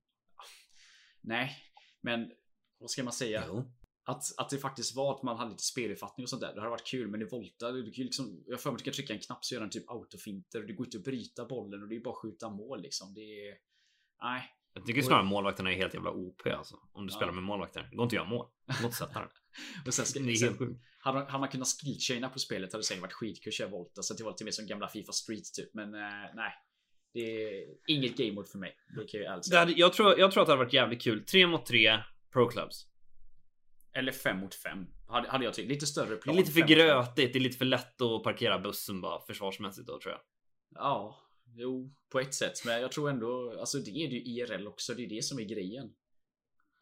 [1.21, 1.57] Nej,
[2.01, 2.33] men
[2.79, 3.45] vad ska man säga?
[3.47, 3.73] Jo.
[4.05, 6.55] att, att det faktiskt var att man hade lite speluppfattning och sånt där.
[6.55, 8.85] Det hade varit kul, men i Volta, du kan liksom, jag för mig att du
[8.85, 11.45] kan trycka en knapp så gör den typ autofinter och det går inte att bryta
[11.45, 13.15] bollen och det är bara att skjuta mål liksom.
[13.15, 13.55] Det är...
[14.23, 14.43] Nej.
[14.75, 16.77] Jag tycker snarare målvakterna är helt jävla OP alltså.
[16.93, 17.17] Om du ja.
[17.17, 17.89] spelar med målvakter.
[17.91, 18.47] Det går inte att göra mål.
[18.67, 19.42] Det
[19.87, 20.81] och sen det är helt sjukt.
[20.99, 24.03] Hade, hade man kunnat skillchaina på spelet hade det säkert varit skitkul att köra Volta.
[24.03, 25.75] Så det var lite mer som gamla Fifa Street typ.
[25.75, 26.53] Men eh, nej.
[27.15, 28.77] Det är inget game mode för mig.
[28.97, 31.25] Det kan jag, det hade, jag, tror, jag tror att det hade varit jävligt kul.
[31.25, 31.99] 3 mot 3
[32.33, 32.87] Pro Clubs.
[33.95, 34.87] Eller 5 mot 5.
[35.09, 35.69] Hade, hade jag tyckt.
[35.69, 36.37] Lite större plan.
[36.37, 37.33] Det är lite för grötigt.
[37.33, 40.21] Det är lite för lätt att parkera bussen bara försvarsmässigt då tror jag.
[40.75, 41.23] Ja,
[41.57, 42.65] jo, på ett sätt.
[42.65, 44.95] Men jag tror ändå, alltså det är det ju IRL också.
[44.95, 45.91] Det är det som är grejen.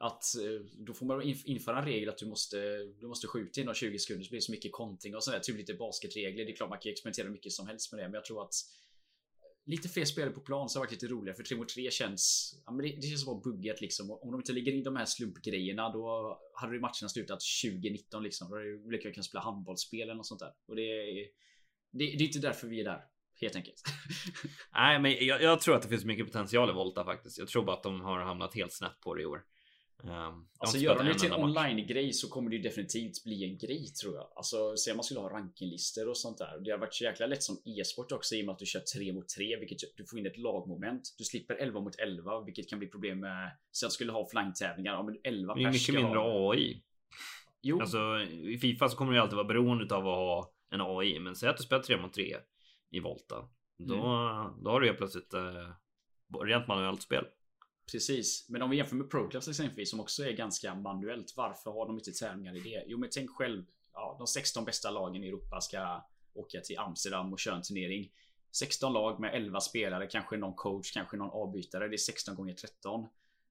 [0.03, 2.59] Att eh, då får man införa en regel att du måste,
[3.01, 5.39] du måste skjuta inom 20 sekunder så blir det så mycket konting och sådär.
[5.39, 6.45] Typ lite basketregler.
[6.45, 8.05] Det är klart man kan experimentera mycket som helst med det.
[8.05, 11.37] Men jag tror att eh, lite fler spelare på plan så har varit lite roligare
[11.37, 14.11] för 3 mot 3 känns ja, men det, det känns som bugget liksom.
[14.11, 18.51] Om de inte lägger in de här slumpgrejerna då hade ju matcherna slutat 2019 liksom.
[18.51, 20.53] Då hade det lika kunnat spela handbollsspel eller något sånt där.
[20.67, 20.83] Och det
[21.93, 23.05] det, det är inte därför vi är där.
[23.41, 23.83] Helt enkelt.
[24.73, 27.39] Nej, men jag, jag, tror att det finns mycket potential i Volta faktiskt.
[27.39, 29.43] Jag tror bara att de har hamnat helt snett på det i år.
[30.05, 33.59] Um, alltså gör de det till en online-grej så kommer det ju definitivt bli en
[33.59, 34.27] grej tror jag.
[34.37, 36.61] Alltså se man skulle ha rankinglistor och sånt där.
[36.65, 38.81] Det har varit så jäkla lätt som e-sport också i och med att du kör
[38.81, 41.15] 3 mot 3 vilket du får in ett lagmoment.
[41.19, 43.51] Du slipper 11 mot 11 vilket kan bli problem med.
[43.71, 44.97] Så jag skulle ha offline-tävlingar.
[44.97, 46.53] Om 11 Det är mycket mindre ha...
[46.53, 46.83] AI.
[47.63, 47.81] Jo.
[47.81, 51.19] Alltså i Fifa så kommer du alltid vara beroende av att ha en AI.
[51.21, 52.37] Men säg att du spelar 3 mot 3
[52.91, 53.49] i Volta.
[53.79, 54.63] Då, mm.
[54.65, 55.71] då har du helt plötsligt eh,
[56.45, 57.25] rent manuellt spel.
[57.93, 61.35] Precis, men om vi jämför med ProClubs exempelvis som också är ganska manuellt.
[61.37, 62.85] Varför har de inte tävlingar i det?
[62.87, 63.65] Jo, men tänk själv.
[63.93, 68.13] Ja, de 16 bästa lagen i Europa ska åka till Amsterdam och köra en turnering.
[68.53, 71.89] 16 lag med 11 spelare, kanske någon coach, kanske någon avbytare.
[71.89, 73.07] Det är 16 gånger 13.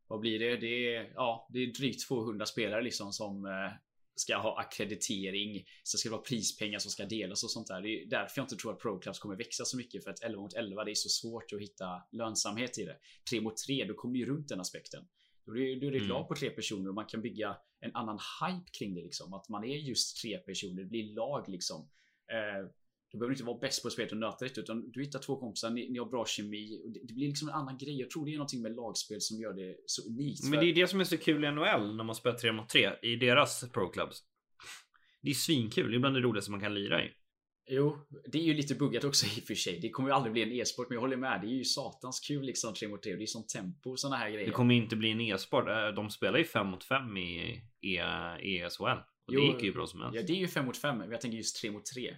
[0.08, 0.58] Vad blir det?
[0.58, 3.72] Det är, ja, det är drygt 200 spelare liksom som eh,
[4.20, 5.66] ska ha akkreditering.
[5.84, 7.82] Så ska det vara prispengar som ska delas och sånt där.
[7.82, 10.04] Det är därför jag inte tror att Pro Clubs kommer växa så mycket.
[10.04, 12.98] För att 11 mot 11 det är så svårt att hitta lönsamhet i det.
[13.30, 15.06] 3 mot 3 då kommer du ju runt den aspekten.
[15.46, 18.70] Då är, det ett lag på tre personer och man kan bygga en annan hype
[18.72, 19.34] kring det liksom.
[19.34, 21.90] Att man är just tre personer, det blir lag liksom.
[22.32, 22.70] Eh,
[23.12, 25.70] du behöver inte vara bäst på spelet och nöta det utan du hittar två kompisar,
[25.70, 26.82] ni, ni har bra kemi.
[26.86, 28.00] Och det, det, blir liksom en annan grej.
[28.00, 30.44] Jag tror det är någonting med lagspel som gör det så unikt.
[30.44, 32.70] Men det är det som är så kul i NHL när man spelar 3 mot
[32.70, 34.24] 3 i deras pro clubs.
[35.22, 37.12] Det är svinkul, det är bland det roligaste man kan lira i.
[37.72, 37.98] Jo,
[38.32, 39.80] det är ju lite buggat också i och för sig.
[39.82, 41.42] Det kommer ju aldrig bli en e-sport, men jag håller med.
[41.42, 44.16] Det är ju satans kul liksom 3 mot 3 det är sånt tempo och såna
[44.16, 44.46] här grejer.
[44.46, 45.68] Det kommer inte bli en e-sport.
[45.68, 47.62] Äh, de spelar ju 5 mot 5 i
[48.42, 48.84] ESHL.
[49.30, 50.16] Och jo, det gick ju bra som helst.
[50.16, 52.16] Ja, det är ju 5 mot 5, men jag tänker just 3 mot 3.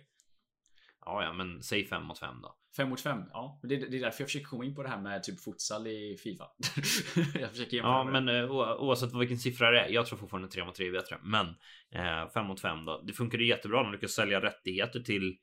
[1.06, 2.56] Ja, ja, men säg 5 mot 5 då.
[2.78, 3.60] 5 mot 5, ja.
[3.64, 6.18] Det, det, är därför jag försöker komma in på det här med typ futsal i
[6.24, 6.48] Fifa.
[7.40, 9.90] jag försöker Ja, men uh, oavsett vilken siffra det är.
[9.90, 11.20] Jag tror fortfarande 3 mot 3 är bättre.
[11.24, 13.02] Men uh, 5 mot 5 då.
[13.08, 13.84] Det funkar ju jättebra.
[13.84, 15.38] De lyckas sälja rättigheter till,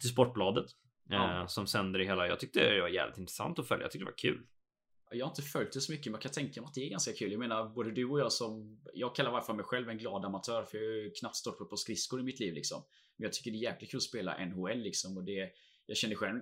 [0.00, 0.66] till Sportbladet.
[1.08, 1.40] Ja.
[1.40, 2.26] Uh, som sänder det hela.
[2.26, 3.84] Jag tyckte det var jävligt intressant att följa.
[3.84, 4.46] Jag tyckte det var kul.
[5.10, 6.90] Jag har inte följt det så mycket, men jag kan tänka mig att det är
[6.90, 7.32] ganska kul.
[7.32, 8.80] Jag menar, både du och jag som...
[8.94, 11.70] Jag kallar i fall mig själv en glad amatör, för jag har ju knappt stått
[11.70, 12.82] på skridskor i mitt liv liksom.
[13.16, 15.16] Men jag tycker det är jäkligt kul att spela NHL liksom.
[15.16, 15.50] Och det,
[15.86, 16.40] jag känner själv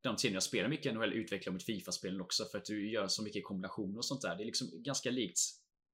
[0.00, 3.22] de tiden jag spelar mycket NHL utvecklar mot Fifa-spelen också för att du gör så
[3.22, 4.36] mycket kombinationer och sånt där.
[4.36, 5.38] Det är liksom ganska likt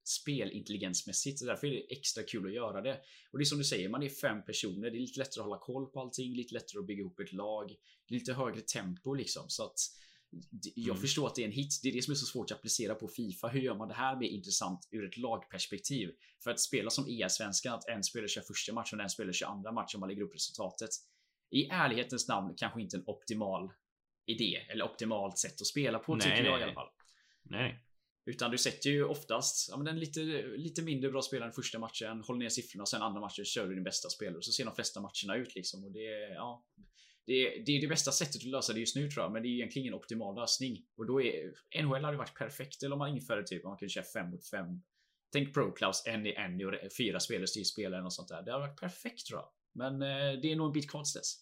[0.04, 1.38] spelintelligensmässigt.
[1.38, 3.00] Så därför är det extra kul att göra det.
[3.32, 4.90] Och det är som du säger, man är fem personer.
[4.90, 7.32] Det är lite lättare att hålla koll på allting, lite lättare att bygga ihop ett
[7.32, 7.74] lag.
[8.08, 9.44] Lite högre tempo liksom.
[9.48, 9.78] Så att
[10.74, 11.00] jag mm.
[11.00, 11.80] förstår att det är en hit.
[11.82, 13.48] Det är det som är så svårt att applicera på Fifa.
[13.48, 16.10] Hur gör man det här mer intressant ur ett lagperspektiv?
[16.44, 19.46] För att spela som EA-svenskan, att en spelare kör första matchen och en spelare kör
[19.46, 20.90] andra matchen man lägger upp resultatet.
[21.50, 23.72] I ärlighetens namn kanske inte en optimal
[24.26, 26.88] idé eller optimalt sätt att spela på nej, tycker nej, jag i alla fall.
[27.42, 27.84] Nej.
[28.24, 30.20] Utan du sätter ju oftast ja, men en lite,
[30.56, 33.74] lite mindre bra spelare första matchen, håller ner siffrorna och sen andra matchen kör du
[33.74, 34.42] din bästa spelare.
[34.42, 35.84] Så ser de flesta matcherna ut liksom.
[35.84, 36.64] Och det, ja,
[37.26, 39.48] det, det är det bästa sättet att lösa det just nu tror jag, men det
[39.48, 40.84] är egentligen ingen optimal lösning.
[40.96, 43.92] Och då är NHL hade varit perfekt eller om man införde typ om man kunde
[43.92, 44.66] köra 5 mot 5.
[45.32, 48.42] Tänk Pro Clubs en i en och fyra spelare styr spelaren och sånt där.
[48.42, 49.48] Det hade varit perfekt tror jag.
[49.74, 51.36] Men eh, det är nog en bit kvar dess.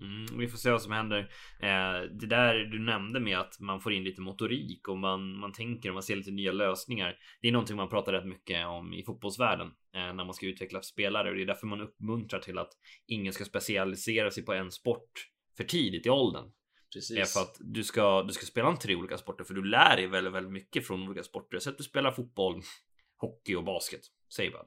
[0.00, 1.18] Mm, vi får se vad som händer.
[1.60, 5.52] Eh, det där du nämnde med att man får in lite motorik och man, man
[5.52, 7.16] tänker och man ser lite nya lösningar.
[7.40, 10.82] Det är någonting man pratar rätt mycket om i fotbollsvärlden eh, när man ska utveckla
[10.82, 12.72] spelare och det är därför man uppmuntrar till att
[13.06, 15.12] ingen ska specialisera sig på en sport
[15.56, 16.52] för tidigt i åldern.
[16.92, 17.16] Precis.
[17.16, 19.96] är för att du ska, du ska spela en tre olika sporter för du lär
[19.96, 21.58] dig väldigt, väldigt mycket från olika sporter.
[21.58, 22.62] Så att du spelar fotboll,
[23.16, 24.00] hockey och basket.
[24.36, 24.66] Säg bara.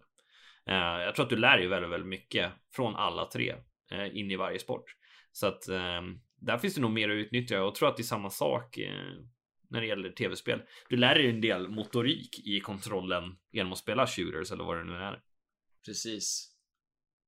[0.66, 3.56] Eh, jag tror att du lär dig väldigt, väldigt mycket från alla tre
[3.92, 4.96] eh, in i varje sport.
[5.40, 6.02] Så att eh,
[6.40, 7.56] där finns det nog mer att utnyttja.
[7.56, 8.94] Jag tror att det är samma sak eh,
[9.68, 10.62] när det gäller tv-spel.
[10.90, 14.84] Du lär dig en del motorik i kontrollen genom att spela shooters eller vad det
[14.84, 15.22] nu är.
[15.86, 16.52] Precis.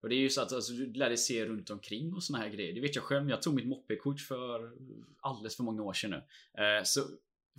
[0.02, 2.40] Och det är ju så att alltså, du lär dig se runt omkring och såna
[2.40, 2.74] här grejer.
[2.74, 3.30] Det vet jag själv.
[3.30, 4.72] Jag tog mitt moppekort för
[5.22, 6.18] alldeles för många år sedan nu.
[6.64, 7.02] Eh, så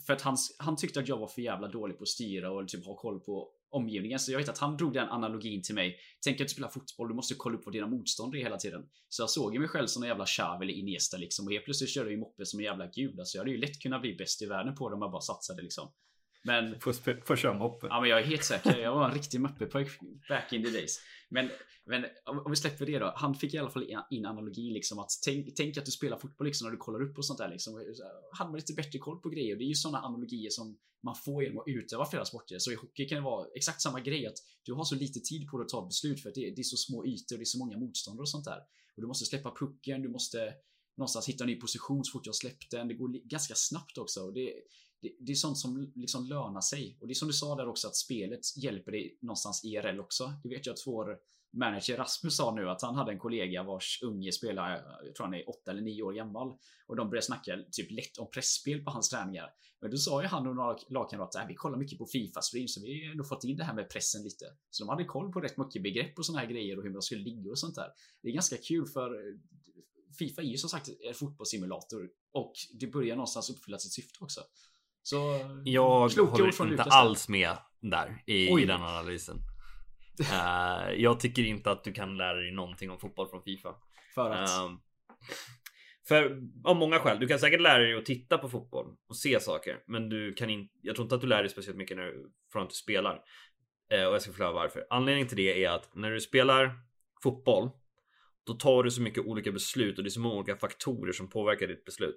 [0.06, 2.68] för att han, han tyckte att jag var för jävla dålig på att styra och
[2.68, 4.18] typ ha koll på omgivningen.
[4.18, 5.96] Så jag vet att han drog den analogin till mig.
[6.24, 8.82] Tänk att du spelar fotboll, du måste kolla upp vad dina motståndare är hela tiden.
[9.08, 11.46] Så jag såg ju mig själv som en jävla Xavi eller Iniesta liksom.
[11.46, 13.20] Och helt plötsligt körde jag ju moppe som en jävla gud.
[13.20, 15.20] Alltså jag hade ju lätt kunnat bli bäst i världen på det om jag bara
[15.20, 15.92] satsade liksom.
[16.44, 16.80] Men...
[16.80, 17.86] Får köra moppe.
[17.90, 18.78] Ja men jag är helt säker.
[18.78, 19.88] Jag var en riktig moppepojk
[20.28, 21.00] back in the days.
[21.28, 21.50] Men,
[21.86, 23.12] men om vi släpper det då.
[23.16, 26.46] Han fick i alla fall in analogin liksom att tänk, tänk att du spelar fotboll
[26.46, 27.94] liksom när du kollar upp och sånt där liksom.
[28.32, 29.56] Hade man lite bättre koll på grejer.
[29.56, 32.58] Det är ju sådana analogier som man får genom att utöva flera sporter.
[32.58, 35.48] Så i hockey kan det vara exakt samma grej att du har så lite tid
[35.48, 37.42] på dig att ta beslut för att det, det är så små ytor och det
[37.42, 38.58] är så många motståndare och sånt där.
[38.96, 40.54] Och du måste släppa pucken, du måste
[40.96, 42.88] någonstans hitta en ny position så fort jag släppte den.
[42.88, 44.30] Det går ganska snabbt också.
[44.30, 44.52] Det,
[45.02, 46.98] det, det, är sånt som liksom lönar sig.
[47.00, 50.32] Och det är som du sa där också att spelet hjälper dig någonstans IRL också.
[50.42, 51.18] Det vet jag att vår
[51.52, 54.70] manager Rasmus sa nu att han hade en kollega vars unge spelar,
[55.04, 56.52] jag tror han är 8 eller 9 år gammal.
[56.86, 59.50] Och de började snacka typ lätt om pressspel på hans träningar.
[59.80, 62.68] Men då sa ju han och några lagkamrater att vi kollar mycket på Fifa stream
[62.68, 64.44] så vi har ändå fått in det här med pressen lite.
[64.70, 67.02] Så de hade koll på rätt mycket begrepp och såna här grejer och hur man
[67.02, 67.88] skulle ligga och sånt där.
[68.22, 69.38] Det är ganska kul för
[70.18, 74.40] Fifa är ju som sagt en fotbollssimulator och det börjar någonstans uppfylla sitt syfte också.
[75.02, 79.36] Så jag håller inte alls med där i, i den analysen.
[80.20, 83.74] uh, jag tycker inte att du kan lära dig någonting om fotboll från Fifa.
[84.14, 84.48] För att?
[84.48, 84.76] Uh,
[86.08, 87.20] för av många skäl.
[87.20, 90.50] Du kan säkert lära dig att titta på fotboll och se saker, men du kan
[90.50, 90.74] inte.
[90.82, 93.14] Jag tror inte att du lär dig speciellt mycket när du från att du spelar.
[93.94, 94.86] Uh, och jag ska förklara varför.
[94.90, 96.72] Anledningen till det är att när du spelar
[97.22, 97.70] fotboll,
[98.46, 101.30] då tar du så mycket olika beslut och det är så många olika faktorer som
[101.30, 102.16] påverkar ditt beslut.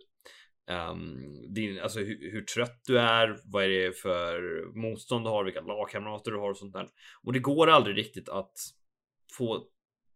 [0.67, 5.43] Um, din, alltså hur, hur, trött du är, vad är det för motstånd du har,
[5.43, 6.87] vilka lagkamrater du har och sånt där.
[7.23, 8.53] Och det går aldrig riktigt att
[9.37, 9.67] få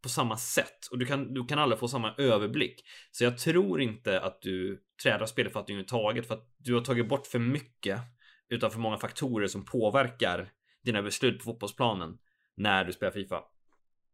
[0.01, 2.83] på samma sätt och du kan, du kan aldrig få samma överblick.
[3.11, 7.27] Så jag tror inte att du tränar speluppfattning överhuvudtaget för att du har tagit bort
[7.27, 8.01] för mycket
[8.49, 10.51] utan för många faktorer som påverkar
[10.83, 12.17] dina beslut på fotbollsplanen
[12.55, 13.43] när du spelar Fifa.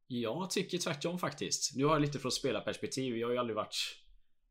[0.08, 1.76] Jag tycker tvärtom faktiskt.
[1.76, 3.18] Nu har jag lite från spelarperspektiv.
[3.18, 3.76] Jag har ju aldrig varit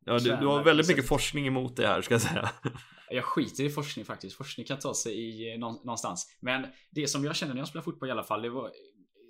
[0.05, 2.51] Ja, du, du har väldigt mycket forskning emot det här ska jag säga.
[3.11, 4.37] Jag skiter i forskning faktiskt.
[4.37, 6.37] Forskning kan ta sig i eh, någonstans.
[6.41, 8.71] Men det som jag känner när jag spelar fotboll i alla fall, det var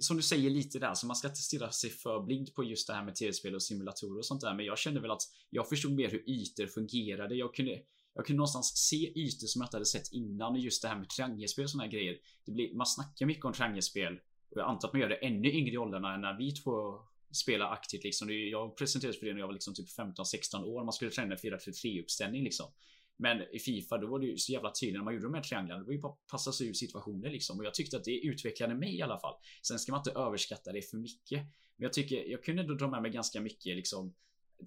[0.01, 2.87] som du säger lite där, så man ska inte stirra sig för blind på just
[2.87, 4.55] det här med tv-spel och simulatorer och sånt där.
[4.55, 7.35] Men jag kände väl att jag förstod mer hur ytor fungerade.
[7.35, 7.79] Jag kunde,
[8.15, 10.57] jag kunde någonstans se ytor som jag inte hade sett innan.
[10.57, 12.17] Just det här med triangelspel och såna här grejer.
[12.47, 14.15] Det blir, man snackar mycket om triangelspel.
[14.51, 17.01] Och jag antar att man gör det ännu yngre i åldrarna än när vi två
[17.35, 18.29] spela aktivt liksom.
[18.31, 20.85] Jag presenterades för det när jag var liksom typ 15-16 år.
[20.85, 22.67] Man skulle träna 4-3 uppställning liksom.
[23.17, 25.43] Men i Fifa då var det ju så jävla tydligt när man gjorde de här
[25.43, 25.81] trianglarna.
[25.81, 27.59] Det var ju bara att passa sig ur situationer liksom.
[27.59, 29.35] Och jag tyckte att det utvecklade mig i alla fall.
[29.63, 31.39] Sen ska man inte överskatta det för mycket.
[31.77, 34.15] Men jag tycker jag kunde ändå dra med mig ganska mycket liksom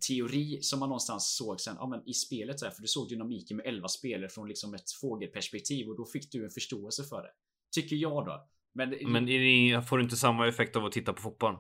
[0.07, 2.57] teori som man någonstans såg sen ja, men i spelet.
[2.57, 6.31] Där, för du såg dynamiken med 11 spelare från liksom ett fågelperspektiv och då fick
[6.31, 7.31] du en förståelse för det.
[7.71, 8.47] Tycker jag då.
[8.73, 11.55] Men, men det, får du inte samma effekt av att titta på fotboll?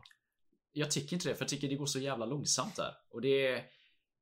[0.71, 2.93] Jag tycker inte det, för jag tycker det går så jävla långsamt där.
[3.09, 3.63] Och det är...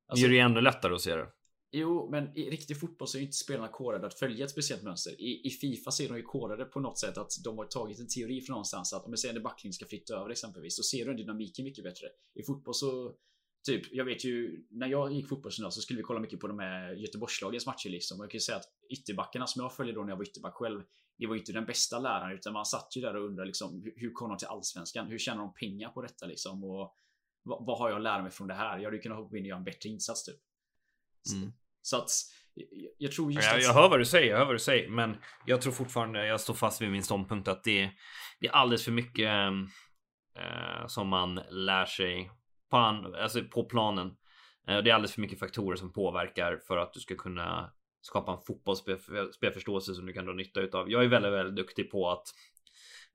[0.07, 1.27] Alltså, gör det ännu lättare att se det.
[1.71, 4.83] Jo, men i riktig fotboll så är ju inte spelarna kodade att följa ett speciellt
[4.83, 5.21] mönster.
[5.21, 7.99] I, I Fifa så är de ju kodade på något sätt att de har tagit
[7.99, 10.83] en teori från någonstans att om jag säger en backlinje ska flytta över exempelvis, så
[10.83, 12.07] ser du dynamiken mycket bättre.
[12.33, 13.15] I fotboll så
[13.65, 16.59] Typ, jag vet ju när jag gick fotbollsgymnasium så skulle vi kolla mycket på de
[16.59, 18.19] här Göteborgslagens matcher liksom.
[18.19, 20.53] Och jag kan ju säga att ytterbackarna som jag följde då när jag var ytterback
[20.53, 20.83] själv,
[21.17, 23.91] det var ju inte den bästa läraren utan man satt ju där och undrade liksom
[23.95, 25.07] hur kom de till allsvenskan?
[25.07, 26.63] Hur tjänar de pengar på detta liksom?
[26.63, 26.95] Och
[27.43, 28.77] vad, vad har jag att lära mig från det här?
[28.77, 30.39] Jag hade ju kunnat hoppa in och göra en bättre insats typ.
[31.35, 31.53] Mm.
[31.81, 32.09] Så att
[32.97, 35.17] jag tror just jag, jag hör vad du säger, jag hör vad du säger, men
[35.45, 37.91] jag tror fortfarande, jag står fast vid min ståndpunkt att det,
[38.39, 39.29] det är alldeles för mycket
[40.35, 42.31] äh, som man lär sig
[42.75, 44.07] fan alltså på planen.
[44.67, 48.31] Eh, det är alldeles för mycket faktorer som påverkar för att du ska kunna skapa
[48.31, 50.91] en fotbollsspelförståelse som du kan dra nytta utav.
[50.91, 52.23] Jag är väldigt, väldigt duktig på att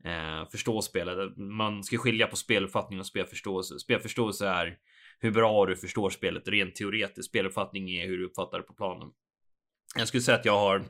[0.04, 1.36] eh, förstå spelet.
[1.36, 3.78] Man ska skilja på speluppfattning och spelförståelse.
[3.78, 4.76] Spelförståelse är
[5.18, 7.28] hur bra du förstår spelet rent teoretiskt.
[7.28, 9.08] Speluppfattning är hur du uppfattar det på planen.
[9.96, 10.84] Jag skulle säga att jag har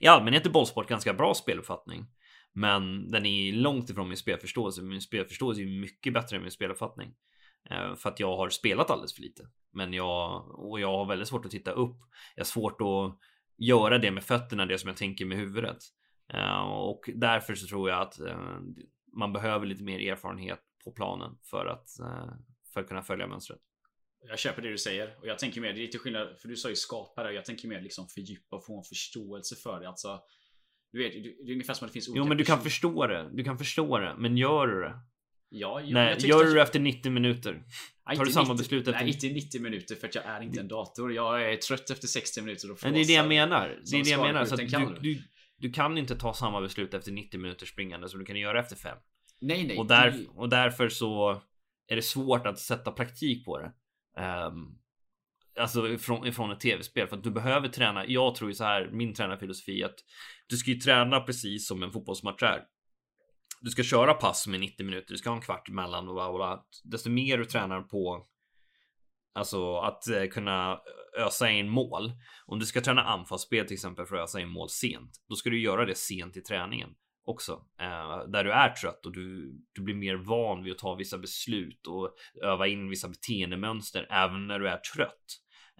[0.00, 2.06] i allmänhet i bollsport ganska bra speluppfattning.
[2.52, 4.82] Men den är långt ifrån min spelförståelse.
[4.82, 7.14] Min spelförståelse är mycket bättre än min speluppfattning.
[7.70, 9.48] Eh, för att jag har spelat alldeles för lite.
[9.72, 11.96] Men jag, och jag har väldigt svårt att titta upp.
[12.34, 13.18] Jag har svårt att
[13.56, 15.78] göra det med fötterna, det som jag tänker med huvudet.
[16.34, 18.58] Eh, och därför så tror jag att eh,
[19.12, 21.88] man behöver lite mer erfarenhet på planen för att,
[22.72, 23.60] för att kunna följa mönstret.
[24.28, 26.56] Jag köper det du säger och jag tänker mer, det är lite skillnad, för du
[26.56, 29.88] sa ju skapare, jag tänker mer liksom fördjupa och få en förståelse för det.
[29.88, 30.20] Alltså,
[30.92, 33.06] du vet, det är ungefär som att det finns olika Jo, men du kan förstå
[33.06, 33.30] det.
[33.32, 35.00] Du kan förstå det, men gör du det
[35.54, 37.52] Ja, jag, Nej, gör du det efter 90 minuter?
[37.52, 40.40] Tar du inte samma 90 beslut efter- Nej, inte 90 minuter för att jag är
[40.40, 41.12] inte en dator.
[41.14, 43.68] Jag är trött efter 60 minuter och Men det är det jag menar.
[43.68, 44.44] Det är det jag menar.
[44.44, 44.66] Så du,
[45.02, 45.22] du,
[45.56, 48.76] du kan inte ta samma beslut efter 90 minuter springande som du kan göra efter
[48.76, 48.98] 5.
[49.40, 49.78] Nej, nej.
[49.78, 51.42] Och, där, det- och därför så
[51.88, 53.72] är det svårt att sätta praktik på det.
[54.46, 54.78] Um,
[55.58, 58.06] alltså ifrån, ifrån ett tv-spel för att du behöver träna.
[58.06, 59.94] Jag tror ju så här, min tränarfilosofi att
[60.46, 62.62] du ska ju träna precis som en fotbollsmatch är.
[63.62, 66.32] Du ska köra pass med 90 minuter, du ska ha en kvart emellan och bla,
[66.32, 66.64] bla.
[66.84, 68.26] Desto mer du tränar på
[69.34, 72.12] Alltså att eh, kunna eh, ösa in mål.
[72.46, 75.50] Om du ska träna anfallsspel till exempel för att ösa in mål sent, då ska
[75.50, 76.90] du göra det sent i träningen
[77.24, 77.52] också.
[77.80, 81.18] Eh, där du är trött och du, du blir mer van vid att ta vissa
[81.18, 85.26] beslut och öva in vissa beteendemönster även när du är trött.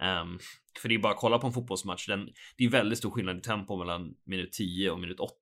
[0.01, 0.25] Eh,
[0.81, 2.07] för det är bara att kolla på en fotbollsmatch.
[2.07, 5.33] Den, det är väldigt stor skillnad i tempo mellan minut 10 och minut 80.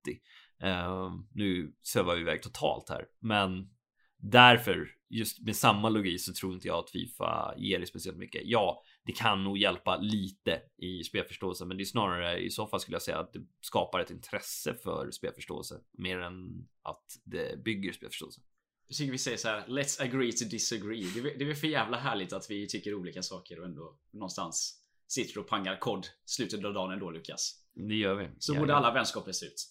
[0.62, 3.69] Ehm, nu svävar vi iväg totalt här, men
[4.17, 8.41] därför just med samma logik så tror inte jag att Fifa ger dig speciellt mycket.
[8.45, 12.80] Ja, det kan nog hjälpa lite i spelförståelse, men det är snarare i så fall
[12.80, 17.91] skulle jag säga att det skapar ett intresse för spelförståelse mer än att det bygger
[17.93, 18.41] spelförståelse.
[18.88, 19.65] Jag tycker vi säger så här.
[19.67, 21.04] Let's agree to disagree.
[21.13, 24.82] Det är, det är för jävla härligt att vi tycker olika saker och ändå någonstans
[25.08, 27.56] sitter och pangar kod slutet av dagen ändå Lukas.
[27.74, 28.30] Det gör vi.
[28.39, 28.78] Så Ja, borde ja.
[28.78, 29.67] alla vänskaper se ut.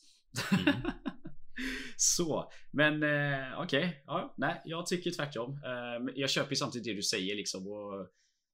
[0.53, 0.75] Mm.
[1.97, 4.03] så, men eh, okej.
[4.07, 5.51] Ja, nej, jag tycker tvärtom.
[5.53, 7.69] Eh, jag köper ju samtidigt det du säger liksom.
[7.69, 8.09] Och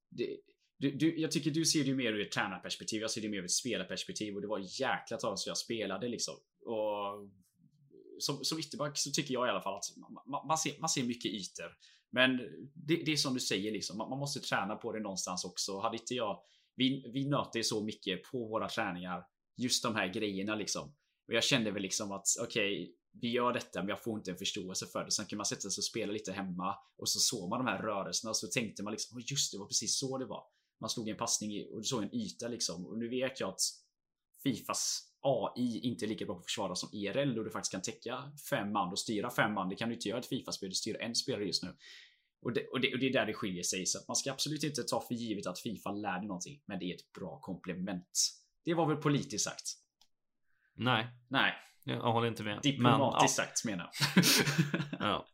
[0.09, 0.37] det,
[0.79, 3.01] du, du, jag tycker du ser det mer ur ett tränarperspektiv.
[3.01, 6.07] Jag ser det mer ur ett spelarperspektiv och det var jäkla tag så jag spelade
[6.07, 6.35] liksom.
[6.65, 7.29] Och
[8.19, 11.03] som, som ytterback så tycker jag i alla fall att man, man, ser, man ser
[11.03, 11.77] mycket ytor.
[12.09, 12.37] Men
[12.73, 13.97] det, det är som du säger liksom.
[13.97, 15.79] Man, man måste träna på det någonstans också.
[15.79, 16.39] Hade inte jag
[16.77, 19.23] vi, vi nöter så mycket på våra träningar.
[19.57, 20.95] Just de här grejerna liksom.
[21.27, 24.37] Och jag kände väl liksom att okej, vi gör detta men jag får inte en
[24.37, 25.11] förståelse för det.
[25.11, 27.81] Sen kan man sätta sig och spela lite hemma och så såg man de här
[27.81, 30.43] rörelserna och så tänkte man liksom, oh, just det var precis så det var.
[30.81, 32.85] Man slog en passning och såg en yta liksom.
[32.85, 33.61] Och nu vet jag att
[34.43, 37.81] Fifas AI inte är lika bra på att försvara som ERL och du faktiskt kan
[37.81, 39.69] täcka fem man och styra fem man.
[39.69, 41.75] Det kan du inte göra i ett Fifa-spel, du styr en spelare just nu.
[42.41, 43.85] Och det, och, det, och det är där det skiljer sig.
[43.85, 46.61] Så att man ska absolut inte ta för givet att Fifa lär dig någonting.
[46.65, 48.19] Men det är ett bra komplement.
[48.65, 49.86] Det var väl politiskt sagt?
[50.77, 52.59] Nej, Nej, jag håller inte med.
[52.63, 54.23] diplomatiskt sagt menar jag.
[54.71, 55.25] Men, ja, ja.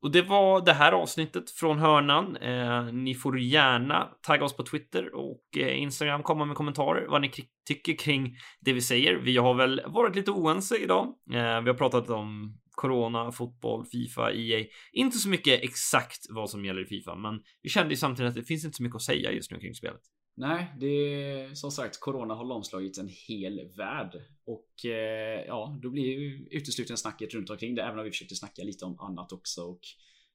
[0.00, 2.36] Och det var det här avsnittet från hörnan.
[2.36, 7.20] Eh, ni får gärna tagga oss på Twitter och eh, Instagram, komma med kommentarer vad
[7.20, 7.30] ni
[7.66, 9.14] tycker kring det vi säger.
[9.14, 11.06] Vi har väl varit lite oense idag.
[11.06, 14.64] Eh, vi har pratat om Corona, fotboll, Fifa, EA.
[14.92, 18.34] Inte så mycket exakt vad som gäller i Fifa, men vi kände ju samtidigt att
[18.36, 20.00] det finns inte så mycket att säga just nu kring spelet.
[20.38, 24.22] Nej, det är som sagt Corona har lamslagit en hel värld.
[24.44, 27.82] Och eh, ja, då blir ju uteslutande snacket runt omkring det.
[27.82, 29.62] Även om vi försökte snacka lite om annat också.
[29.62, 29.80] Och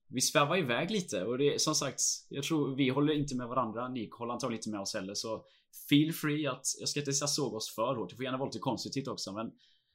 [0.08, 1.26] vi svävar iväg lite.
[1.26, 3.88] Och det är som sagt, jag tror vi håller inte med varandra.
[3.88, 5.14] Ni håller antagligen inte med oss heller.
[5.14, 5.46] Så
[5.90, 8.10] feel free att, jag ska inte säga såga oss för hårt.
[8.10, 9.32] Det får gärna vara lite konstruktivt också.
[9.34, 9.52] Men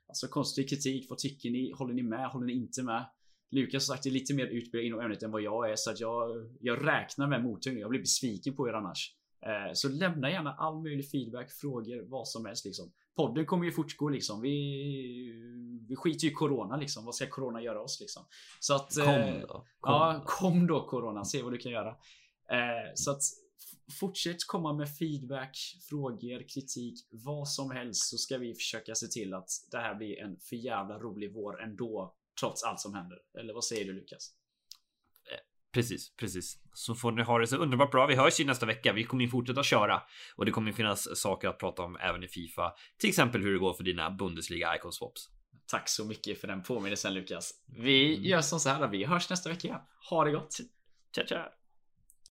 [0.09, 1.07] alltså konstig kritik.
[1.11, 1.73] Vad tycker ni?
[1.73, 2.29] Håller ni med?
[2.29, 3.07] Håller ni inte med?
[3.51, 5.77] Lukas som sagt är lite mer utbildad inom ämnet än vad jag är.
[5.77, 7.81] Så att jag, jag räknar med mottagning.
[7.81, 9.16] Jag blir besviken på er annars.
[9.40, 12.92] Eh, Så lämna gärna all möjlig feedback, frågor, vad som helst liksom.
[13.16, 14.40] Podden kommer ju fortgå liksom.
[14.40, 14.57] Vi,
[15.88, 17.05] vi skiter ju i Corona liksom.
[17.05, 18.22] Vad ska Corona göra oss liksom?
[18.61, 18.96] Så att...
[18.96, 19.46] eh, Kom då.
[19.49, 20.25] Kom ja, då.
[20.27, 21.25] kom då Corona.
[21.25, 21.88] Se vad du kan göra.
[22.51, 23.22] Eh, Så att
[24.01, 25.57] fortsätt komma med feedback,
[25.90, 30.20] frågor, kritik, vad som helst så ska vi försöka se till att det här blir
[30.20, 32.14] en för jävla rolig vår ändå.
[32.40, 33.18] Trots allt som händer.
[33.38, 34.31] Eller vad säger du Lukas?
[35.77, 36.59] Precis, precis.
[36.73, 38.07] Så får ni ha det så underbart bra.
[38.07, 38.93] Vi hörs ju nästa vecka.
[38.93, 40.03] Vi kommer ju fortsätta köra
[40.37, 42.73] och det kommer finnas saker att prata om även i Fifa.
[42.99, 45.29] Till exempel hur det går för dina Bundesliga Icon Swaps.
[45.67, 47.53] Tack så mycket för den påminnelsen Lukas.
[47.79, 49.81] Vi gör som så här, vi hörs nästa vecka.
[50.11, 50.57] Ha det gott!
[51.15, 51.49] Tja, tja!